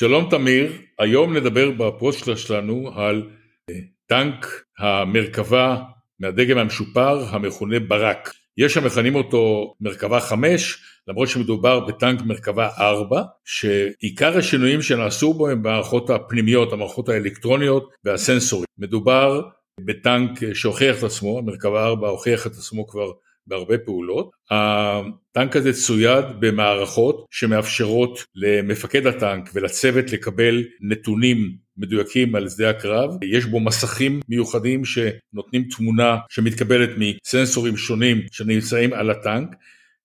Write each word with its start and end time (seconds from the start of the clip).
שלום 0.00 0.30
תמיר, 0.30 0.72
היום 0.98 1.36
נדבר 1.36 1.70
בפוסט 1.70 2.36
שלנו 2.36 2.90
על 2.94 3.30
אה, 3.70 3.74
טנק 4.06 4.62
המרכבה 4.78 5.76
מהדגם 6.20 6.58
המשופר 6.58 7.24
המכונה 7.30 7.80
ברק. 7.80 8.32
יש 8.56 8.76
המכנים 8.76 9.14
אותו 9.14 9.74
מרכבה 9.80 10.20
5, 10.20 10.78
למרות 11.08 11.28
שמדובר 11.28 11.80
בטנק 11.80 12.22
מרכבה 12.22 12.68
4, 12.78 13.22
שעיקר 13.44 14.38
השינויים 14.38 14.82
שנעשו 14.82 15.34
בו 15.34 15.48
הם 15.48 15.62
במערכות 15.62 16.10
הפנימיות, 16.10 16.72
המערכות 16.72 17.08
האלקטרוניות 17.08 17.90
והסנסורים. 18.04 18.66
מדובר 18.78 19.40
בטנק 19.80 20.52
שהוכיח 20.54 20.98
את 20.98 21.02
עצמו, 21.02 21.42
מרכבה 21.42 21.84
4 21.86 22.08
הוכיח 22.08 22.46
את 22.46 22.52
עצמו 22.52 22.86
כבר 22.86 23.10
בהרבה 23.46 23.78
פעולות. 23.78 24.30
הטנק 24.50 25.56
הזה 25.56 25.72
צויד 25.72 26.24
במערכות 26.38 27.26
שמאפשרות 27.30 28.24
למפקד 28.34 29.06
הטנק 29.06 29.50
ולצוות 29.54 30.12
לקבל 30.12 30.64
נתונים 30.80 31.56
מדויקים 31.76 32.34
על 32.34 32.48
שדה 32.48 32.70
הקרב. 32.70 33.10
יש 33.22 33.44
בו 33.44 33.60
מסכים 33.60 34.20
מיוחדים 34.28 34.82
שנותנים 34.84 35.64
תמונה 35.76 36.16
שמתקבלת 36.28 36.90
מסנסורים 36.98 37.76
שונים 37.76 38.20
שנמצאים 38.32 38.92
על 38.92 39.10
הטנק. 39.10 39.48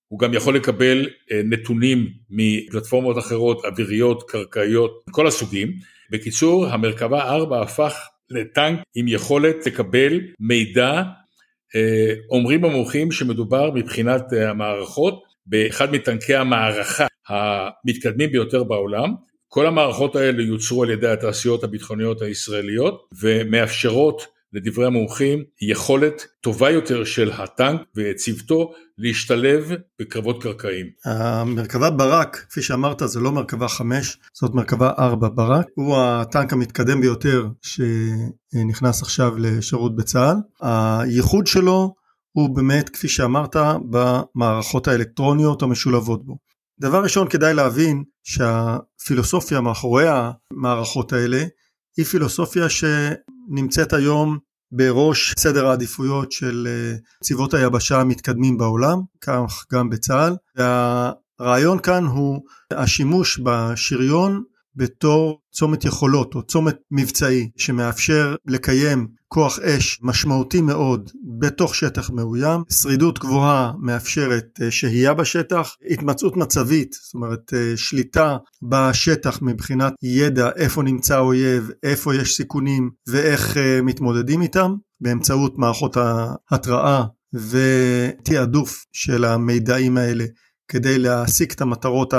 הוא 0.08 0.20
גם 0.20 0.34
יכול 0.34 0.56
לקבל 0.56 1.10
אה, 1.32 1.42
נתונים 1.44 2.08
מפלטפורמות 2.30 3.18
אחרות, 3.18 3.66
אוויריות, 3.66 4.30
קרקעיות, 4.30 5.04
כל 5.12 5.28
הסוגים. 5.28 5.74
בקיצור, 6.12 6.68
המרכבה 6.68 7.22
4 7.22 7.62
הפך 7.62 8.08
לטנק 8.30 8.80
עם 8.96 9.08
יכולת 9.08 9.66
לקבל 9.66 10.20
מידע 10.40 11.02
אומרים 12.30 12.66
המומחים 12.66 13.12
שמדובר 13.12 13.72
מבחינת 13.72 14.34
אה, 14.34 14.50
המערכות 14.50 15.24
באחד 15.46 15.92
מטנקי 15.92 16.36
המערכה 16.36 17.08
המתקדמים 17.28 18.32
ביותר 18.32 18.64
בעולם. 18.64 19.14
כל 19.48 19.68
המערכות 19.68 20.16
האלה 20.16 20.44
יוצרו 20.44 20.84
על 20.84 20.90
ידי 20.90 21.08
התעשיות 21.08 21.64
הביטחוניות 21.64 22.22
הישראליות 22.22 23.10
ומאפשרות 23.22 24.35
לדברי 24.56 24.86
המומחים, 24.86 25.44
יכולת 25.62 26.26
טובה 26.42 26.70
יותר 26.70 27.04
של 27.04 27.32
הטנק 27.32 27.82
וצוותו 27.96 28.72
להשתלב 28.98 29.72
בקרבות 30.00 30.44
קרקעיים. 30.44 30.86
המרכבה 31.06 31.90
ברק, 31.90 32.46
כפי 32.50 32.62
שאמרת, 32.62 33.02
זה 33.06 33.20
לא 33.20 33.32
מרכבה 33.32 33.68
5, 33.68 34.18
זאת 34.34 34.54
מרכבה 34.54 34.92
4 35.00 35.30
ברק. 35.30 35.68
הוא 35.76 35.98
הטנק 35.98 36.54
המתקדם 36.54 37.02
ביותר 37.02 37.48
שנכנס 37.62 39.02
עכשיו 39.02 39.38
לשירות 39.38 39.96
בצה"ל. 39.96 40.38
הייחוד 40.62 41.48
שלו 41.48 41.96
הוא 42.32 42.56
באמת, 42.56 42.90
כפי 42.90 43.08
שאמרת, 43.08 43.56
במערכות 43.90 44.88
האלקטרוניות 44.88 45.62
המשולבות 45.62 46.26
בו. 46.26 46.38
דבר 46.80 47.04
ראשון, 47.04 47.28
כדאי 47.28 47.54
להבין 47.54 48.04
שהפילוסופיה 48.24 49.62
מאחורי 49.62 50.06
המערכות 50.08 51.14
האלה 51.14 51.44
היא 51.98 52.06
פילוסופיה 52.06 52.66
שנמצאת 52.70 53.94
היום 53.94 54.38
בראש 54.72 55.34
סדר 55.40 55.68
העדיפויות 55.68 56.32
של 56.32 56.68
אה, 56.70 56.96
צבאות 57.24 57.54
היבשה 57.54 58.02
המתקדמים 58.02 58.58
בעולם, 58.58 58.98
כך 59.22 59.66
גם 59.74 59.90
בצה"ל. 59.90 60.36
והרעיון 60.56 61.80
כאן 61.80 62.06
הוא 62.06 62.42
השימוש 62.72 63.40
בשריון 63.44 64.44
בתור 64.76 65.42
צומת 65.52 65.86
יכולות 65.86 66.36
או 66.36 66.44
צומת 66.44 66.76
מבצעי 66.92 67.50
שמאפשר 67.58 68.36
לקיים 68.48 69.08
כוח 69.28 69.60
אש 69.60 70.00
משמעותי 70.02 70.62
מאוד 70.62 71.12
בתוך 71.40 71.76
שטח 71.76 72.10
מאוים, 72.10 72.62
שרידות 72.72 73.20
גבוהה 73.20 73.72
מאפשרת 73.80 74.46
אה, 74.62 74.72
שהייה 74.72 75.14
בשטח, 75.14 75.76
התמצאות 75.90 76.38
מצבית, 76.38 76.96
זאת 77.04 77.14
אומרת 77.14 77.54
אה, 77.54 77.74
שליטה 77.78 78.38
בשטח 78.70 79.42
מבחינת 79.42 79.94
ידע 80.04 80.50
איפה 80.56 80.84
נמצא 80.84 81.16
האויב, 81.16 81.70
איפה 81.84 82.16
יש 82.16 82.36
סיכונים 82.36 82.90
ואיך 83.08 83.58
אה, 83.58 83.82
מתמודדים 83.82 84.42
איתם 84.42 84.76
באמצעות 85.02 85.58
מערכות 85.58 85.98
ההתראה 85.98 87.04
ותעדוף 87.34 88.86
של 88.94 89.26
המידעים 89.26 89.98
האלה 89.98 90.26
כדי 90.68 91.00
להשיג 91.00 91.52
את 91.52 91.62
המטרות 91.62 92.14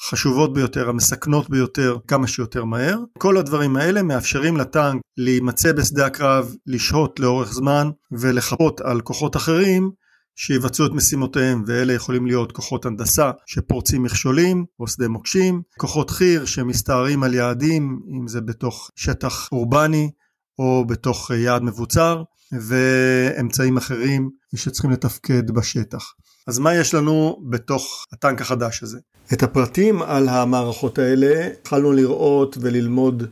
החשובות 0.00 0.52
ביותר, 0.52 0.88
המסכנות 0.88 1.50
ביותר, 1.50 1.96
כמה 2.08 2.26
שיותר 2.26 2.64
מהר. 2.64 2.98
כל 3.18 3.36
הדברים 3.36 3.76
האלה 3.76 4.02
מאפשרים 4.02 4.56
לטנק 4.56 5.02
להימצא 5.16 5.72
בשדה 5.72 6.06
הקרב, 6.06 6.54
לשהות 6.66 7.20
לאורך 7.20 7.52
זמן 7.52 7.90
ולחפות 8.12 8.80
על 8.80 9.00
כוחות 9.00 9.36
אחרים 9.36 9.90
שיבצעו 10.36 10.86
את 10.86 10.92
משימותיהם 10.92 11.64
ואלה 11.66 11.92
יכולים 11.92 12.26
להיות 12.26 12.52
כוחות 12.52 12.86
הנדסה 12.86 13.30
שפורצים 13.46 14.02
מכשולים 14.02 14.64
או 14.80 14.88
שדה 14.88 15.08
מוקשים, 15.08 15.62
כוחות 15.78 16.10
חי"ר 16.10 16.44
שמסתערים 16.44 17.22
על 17.22 17.34
יעדים 17.34 18.00
אם 18.10 18.28
זה 18.28 18.40
בתוך 18.40 18.90
שטח 18.96 19.48
אורבני 19.52 20.10
או 20.58 20.84
בתוך 20.88 21.30
יעד 21.30 21.62
מבוצר 21.62 22.22
ואמצעים 22.52 23.76
אחרים 23.76 24.30
שצריכים 24.56 24.90
לתפקד 24.90 25.50
בשטח. 25.50 26.12
אז 26.46 26.58
מה 26.58 26.74
יש 26.74 26.94
לנו 26.94 27.38
בתוך 27.42 28.06
הטנק 28.12 28.40
החדש 28.40 28.82
הזה? 28.82 28.98
את 29.32 29.42
הפרטים 29.42 30.02
על 30.02 30.28
המערכות 30.28 30.98
האלה 30.98 31.46
התחלנו 31.46 31.92
לראות 31.92 32.58
וללמוד 32.60 33.22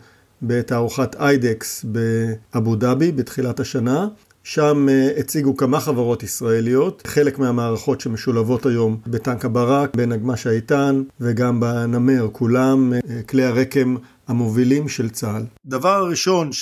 בתערוכת 0.43 1.17
איידקס 1.17 1.85
באבו 1.85 2.77
דאבי 2.77 3.13
בתחילת 3.13 3.61
השנה. 3.61 4.09
שם 4.43 4.89
אה, 4.89 5.11
הציגו 5.19 5.57
כמה 5.57 5.81
חברות 5.81 6.23
ישראליות, 6.23 7.03
חלק 7.07 7.39
מהמערכות 7.39 8.01
שמשולבות 8.01 8.67
היום 8.67 9.01
בטנק 9.07 9.45
הברק, 9.45 9.97
בנגמ"ש 9.97 10.47
האיתן 10.47 11.03
וגם 11.21 11.61
בנמר, 11.61 12.29
כולם 12.33 12.93
אה, 12.95 13.23
כלי 13.23 13.45
הרקם 13.45 13.97
המובילים 14.29 14.89
של 14.89 15.11
צה"ל. 15.11 15.43
דבר 15.67 15.95
הראשון 15.95 16.53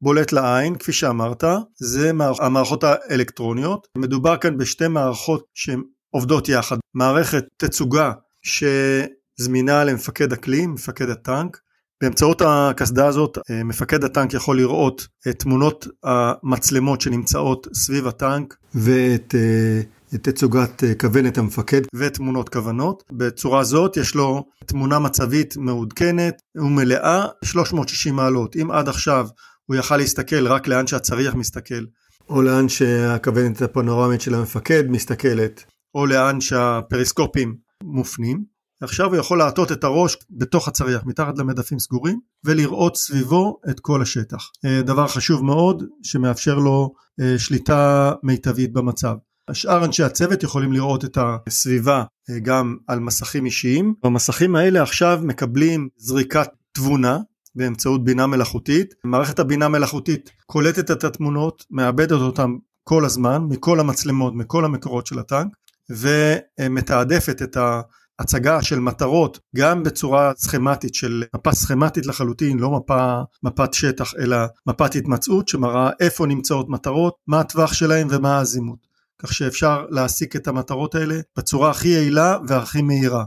שבולט 0.00 0.32
לעין, 0.32 0.76
כפי 0.76 0.92
שאמרת, 0.92 1.44
זה 1.78 2.10
המערכות 2.40 2.84
האלקטרוניות. 2.84 3.86
מדובר 3.98 4.36
כאן 4.36 4.56
בשתי 4.56 4.88
מערכות 4.88 5.44
שהן 5.54 5.82
עובדות 6.10 6.48
יחד. 6.48 6.76
מערכת 6.94 7.44
תצוגה 7.56 8.12
שזמינה 8.42 9.84
למפקד 9.84 10.32
הכלי, 10.32 10.66
מפקד 10.66 11.10
הטנק. 11.10 11.60
באמצעות 12.02 12.42
הקסדה 12.44 13.06
הזאת 13.06 13.38
אה, 13.50 13.64
מפקד 13.64 14.04
הטנק 14.04 14.34
יכול 14.34 14.56
לראות 14.56 15.06
את 15.28 15.38
תמונות 15.38 15.86
המצלמות 16.04 17.00
שנמצאות 17.00 17.66
סביב 17.74 18.06
הטנק 18.06 18.56
ואת 18.74 19.34
אה, 19.34 20.18
תצוגת 20.18 20.84
אה, 20.84 20.94
כוונת 20.94 21.38
המפקד 21.38 21.80
ותמונות 21.94 22.48
כוונות. 22.48 23.02
בצורה 23.12 23.64
זאת 23.64 23.96
יש 23.96 24.14
לו 24.14 24.44
תמונה 24.66 24.98
מצבית 24.98 25.56
מעודכנת 25.56 26.34
ומלאה 26.56 27.26
360 27.44 28.16
מעלות. 28.16 28.56
אם 28.56 28.70
עד 28.70 28.88
עכשיו 28.88 29.26
הוא 29.66 29.76
יכל 29.76 29.96
להסתכל 29.96 30.46
רק 30.46 30.68
לאן 30.68 30.86
שהצריח 30.86 31.34
מסתכל 31.34 31.84
או 32.28 32.42
לאן 32.42 32.68
שהכוונת 32.68 33.62
הפנורמית 33.62 34.20
של 34.20 34.34
המפקד 34.34 34.84
מסתכלת 34.88 35.64
או 35.94 36.06
לאן 36.06 36.40
שהפריסקופים 36.40 37.56
מופנים. 37.82 38.56
עכשיו 38.82 39.06
הוא 39.06 39.16
יכול 39.16 39.38
להטות 39.38 39.72
את 39.72 39.84
הראש 39.84 40.16
בתוך 40.30 40.68
הצריח, 40.68 41.02
מתחת 41.06 41.38
למדפים 41.38 41.78
סגורים, 41.78 42.20
ולראות 42.44 42.96
סביבו 42.96 43.60
את 43.70 43.80
כל 43.80 44.02
השטח. 44.02 44.50
אה, 44.64 44.82
דבר 44.82 45.06
חשוב 45.06 45.44
מאוד, 45.44 45.84
שמאפשר 46.02 46.54
לו 46.54 46.94
אה, 47.20 47.38
שליטה 47.38 48.12
מיטבית 48.22 48.72
במצב. 48.72 49.14
השאר 49.48 49.84
אנשי 49.84 50.02
הצוות 50.02 50.42
יכולים 50.42 50.72
לראות 50.72 51.04
את 51.04 51.18
הסביבה 51.20 52.04
אה, 52.30 52.38
גם 52.38 52.76
על 52.86 53.00
מסכים 53.00 53.46
אישיים. 53.46 53.94
המסכים 54.04 54.56
האלה 54.56 54.82
עכשיו 54.82 55.20
מקבלים 55.22 55.88
זריקת 55.96 56.48
תבונה 56.72 57.18
באמצעות 57.56 58.04
בינה 58.04 58.26
מלאכותית. 58.26 58.94
מערכת 59.04 59.38
הבינה 59.38 59.68
מלאכותית 59.68 60.30
קולטת 60.46 60.90
את 60.90 61.04
התמונות, 61.04 61.64
מאבדת 61.70 62.12
אותן 62.12 62.50
כל 62.84 63.04
הזמן, 63.04 63.42
מכל 63.48 63.80
המצלמות, 63.80 64.34
מכל 64.34 64.64
המקורות 64.64 65.06
של 65.06 65.18
הטנק, 65.18 65.48
ומתעדפת 65.90 67.42
את 67.42 67.56
ההצגה 67.56 68.62
של 68.62 68.80
מטרות 68.80 69.38
גם 69.56 69.82
בצורה 69.82 70.32
סכמטית 70.36 70.94
של 70.94 71.24
מפה 71.36 71.52
סכמטית 71.52 72.06
לחלוטין, 72.06 72.58
לא 72.58 72.70
מפה, 72.70 73.20
מפת 73.42 73.74
שטח 73.74 74.12
אלא 74.18 74.36
מפת 74.66 74.94
התמצאות 74.94 75.48
שמראה 75.48 75.90
איפה 76.00 76.26
נמצאות 76.26 76.68
מטרות, 76.68 77.14
מה 77.26 77.40
הטווח 77.40 77.72
שלהם 77.72 78.08
ומה 78.10 78.38
האזימות. 78.38 78.86
כך 79.18 79.32
שאפשר 79.32 79.84
להסיק 79.90 80.36
את 80.36 80.48
המטרות 80.48 80.94
האלה 80.94 81.20
בצורה 81.36 81.70
הכי 81.70 81.88
יעילה 81.88 82.38
והכי 82.48 82.82
מהירה. 82.82 83.24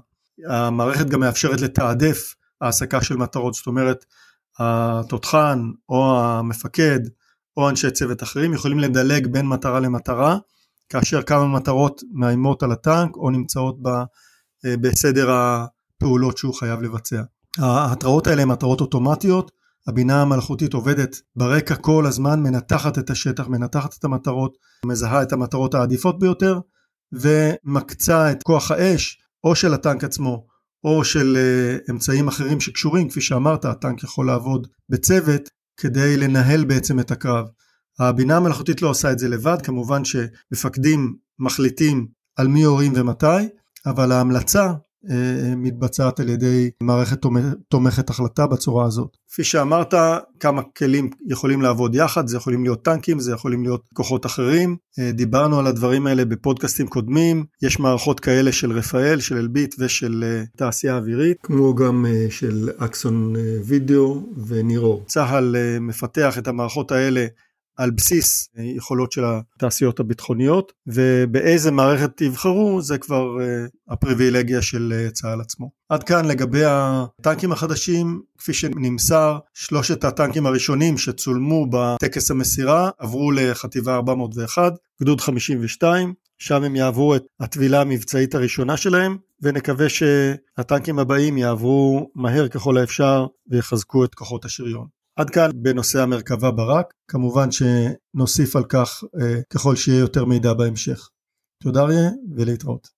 המערכת 0.47 1.09
גם 1.09 1.19
מאפשרת 1.19 1.61
לתעדף 1.61 2.35
העסקה 2.61 3.01
של 3.01 3.17
מטרות, 3.17 3.53
זאת 3.53 3.67
אומרת 3.67 4.05
התותחן 4.59 5.59
או 5.89 6.19
המפקד 6.19 6.99
או 7.57 7.69
אנשי 7.69 7.91
צוות 7.91 8.23
אחרים 8.23 8.53
יכולים 8.53 8.79
לדלג 8.79 9.27
בין 9.27 9.47
מטרה 9.47 9.79
למטרה 9.79 10.37
כאשר 10.89 11.21
כמה 11.21 11.47
מטרות 11.47 12.01
מאיימות 12.13 12.63
על 12.63 12.71
הטנק 12.71 13.15
או 13.15 13.29
נמצאות 13.29 13.77
ב, 13.81 13.87
אה, 14.65 14.77
בסדר 14.81 15.31
הפעולות 15.31 16.37
שהוא 16.37 16.53
חייב 16.53 16.81
לבצע. 16.81 17.21
ההתראות 17.57 18.27
האלה 18.27 18.41
הן 18.41 18.51
התראות 18.51 18.81
אוטומטיות, 18.81 19.51
הבינה 19.87 20.21
המלאכותית 20.21 20.73
עובדת 20.73 21.21
ברקע 21.35 21.75
כל 21.75 22.05
הזמן, 22.05 22.39
מנתחת 22.43 22.97
את 22.97 23.09
השטח, 23.09 23.47
מנתחת 23.47 23.95
את 23.99 24.03
המטרות, 24.03 24.57
מזהה 24.85 25.23
את 25.23 25.33
המטרות 25.33 25.73
העדיפות 25.73 26.19
ביותר 26.19 26.59
ומקצה 27.13 28.31
את 28.31 28.43
כוח 28.43 28.71
האש 28.71 29.21
או 29.43 29.55
של 29.55 29.73
הטנק 29.73 30.03
עצמו 30.03 30.47
או 30.83 31.03
של 31.03 31.37
אמצעים 31.89 32.27
אחרים 32.27 32.59
שקשורים, 32.59 33.09
כפי 33.09 33.21
שאמרת, 33.21 33.65
הטנק 33.65 34.03
יכול 34.03 34.27
לעבוד 34.27 34.67
בצוות 34.89 35.49
כדי 35.77 36.17
לנהל 36.17 36.65
בעצם 36.65 36.99
את 36.99 37.11
הקרב. 37.11 37.45
הבינה 37.99 38.37
המלאכותית 38.37 38.81
לא 38.81 38.89
עושה 38.89 39.11
את 39.11 39.19
זה 39.19 39.29
לבד, 39.29 39.61
כמובן 39.63 40.01
שמפקדים 40.05 41.15
מחליטים 41.39 42.07
על 42.35 42.47
מי 42.47 42.61
יורים 42.61 42.93
ומתי, 42.95 43.47
אבל 43.85 44.11
ההמלצה 44.11 44.65
אה, 44.65 44.73
מתבצעת 45.57 46.19
על 46.19 46.29
ידי 46.29 46.69
מערכת 46.83 47.25
תומכת 47.69 48.09
החלטה 48.09 48.47
בצורה 48.47 48.85
הזאת. 48.85 49.17
כפי 49.29 49.43
שאמרת, 49.43 49.93
כמה 50.39 50.61
כלים 50.61 51.09
יכולים 51.27 51.61
לעבוד 51.61 51.95
יחד, 51.95 52.27
זה 52.27 52.37
יכולים 52.37 52.63
להיות 52.63 52.85
טנקים, 52.85 53.19
זה 53.19 53.31
יכולים 53.31 53.63
להיות 53.63 53.83
כוחות 53.93 54.25
אחרים. 54.25 54.77
אה, 54.99 55.11
דיברנו 55.11 55.59
על 55.59 55.67
הדברים 55.67 56.07
האלה 56.07 56.25
בפודקאסטים 56.25 56.87
קודמים, 56.87 57.45
יש 57.61 57.79
מערכות 57.79 58.19
כאלה 58.19 58.51
של 58.51 58.71
רפאל, 58.71 59.19
של 59.19 59.37
אלביט 59.37 59.75
ושל 59.79 60.23
אה, 60.27 60.43
תעשייה 60.57 60.97
אווירית, 60.97 61.37
כמו 61.43 61.75
גם 61.75 62.05
של 62.29 62.69
אקסון 62.77 63.33
וידאו 63.65 64.21
ונירו. 64.47 65.01
צה"ל 65.05 65.55
מפתח 65.81 66.37
את 66.37 66.47
המערכות 66.47 66.91
האלה 66.91 67.25
על 67.79 67.91
בסיס 67.91 68.49
יכולות 68.57 69.11
של 69.11 69.23
התעשיות 69.25 69.99
הביטחוניות 69.99 70.73
ובאיזה 70.87 71.71
מערכת 71.71 72.11
תבחרו 72.15 72.81
זה 72.81 72.97
כבר 72.97 73.41
אה, 73.41 73.65
הפריבילגיה 73.89 74.61
של 74.61 74.93
אה, 74.95 75.11
צה"ל 75.11 75.41
עצמו. 75.41 75.71
עד 75.89 76.03
כאן 76.03 76.25
לגבי 76.25 76.61
הטנקים 76.65 77.51
החדשים 77.51 78.21
כפי 78.37 78.53
שנמסר 78.53 79.37
שלושת 79.53 80.03
הטנקים 80.03 80.45
הראשונים 80.45 80.97
שצולמו 80.97 81.67
בטקס 81.69 82.31
המסירה 82.31 82.89
עברו 82.97 83.31
לחטיבה 83.31 83.95
401 83.95 84.73
גדוד 85.01 85.21
52 85.21 86.13
שם 86.37 86.63
הם 86.63 86.75
יעברו 86.75 87.15
את 87.15 87.23
הטבילה 87.39 87.81
המבצעית 87.81 88.35
הראשונה 88.35 88.77
שלהם 88.77 89.17
ונקווה 89.41 89.87
שהטנקים 89.89 90.99
הבאים 90.99 91.37
יעברו 91.37 92.11
מהר 92.15 92.47
ככל 92.47 92.77
האפשר 92.77 93.25
ויחזקו 93.47 94.05
את 94.05 94.15
כוחות 94.15 94.45
השריון. 94.45 94.98
עד 95.19 95.29
כאן 95.29 95.49
בנושא 95.55 96.01
המרכבה 96.01 96.51
ברק, 96.51 96.93
כמובן 97.11 97.49
שנוסיף 97.51 98.55
על 98.55 98.63
כך 98.69 99.03
אה, 99.21 99.41
ככל 99.53 99.75
שיהיה 99.75 99.99
יותר 99.99 100.25
מידע 100.25 100.53
בהמשך. 100.53 101.09
תודה 101.63 101.81
אריה 101.81 102.09
ולהתראות. 102.35 102.87